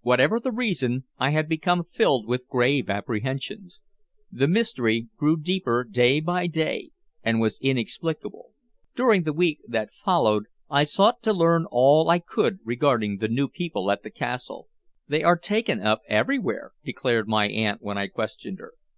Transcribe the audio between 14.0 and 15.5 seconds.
the castle. "They are